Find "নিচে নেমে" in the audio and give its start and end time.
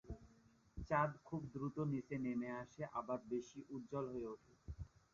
1.91-2.49